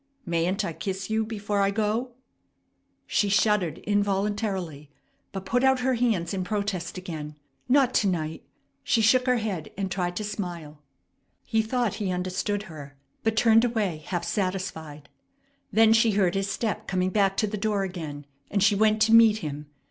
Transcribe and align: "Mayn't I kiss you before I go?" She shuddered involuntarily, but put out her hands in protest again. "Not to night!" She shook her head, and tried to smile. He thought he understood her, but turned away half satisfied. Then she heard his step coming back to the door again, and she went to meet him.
"Mayn't 0.25 0.65
I 0.65 0.73
kiss 0.73 1.11
you 1.11 1.23
before 1.23 1.61
I 1.61 1.69
go?" 1.69 2.13
She 3.05 3.29
shuddered 3.29 3.77
involuntarily, 3.85 4.89
but 5.31 5.45
put 5.45 5.63
out 5.63 5.81
her 5.81 5.93
hands 5.93 6.33
in 6.33 6.43
protest 6.43 6.97
again. 6.97 7.35
"Not 7.69 7.93
to 7.93 8.07
night!" 8.07 8.41
She 8.83 8.99
shook 9.03 9.27
her 9.27 9.37
head, 9.37 9.69
and 9.77 9.91
tried 9.91 10.15
to 10.15 10.23
smile. 10.23 10.81
He 11.45 11.61
thought 11.61 11.93
he 12.01 12.09
understood 12.11 12.63
her, 12.63 12.97
but 13.21 13.35
turned 13.35 13.63
away 13.63 14.01
half 14.07 14.23
satisfied. 14.25 15.07
Then 15.71 15.93
she 15.93 16.13
heard 16.13 16.33
his 16.33 16.49
step 16.49 16.87
coming 16.87 17.11
back 17.11 17.37
to 17.37 17.45
the 17.45 17.55
door 17.55 17.83
again, 17.83 18.25
and 18.49 18.63
she 18.63 18.73
went 18.73 19.03
to 19.03 19.13
meet 19.13 19.37
him. 19.45 19.67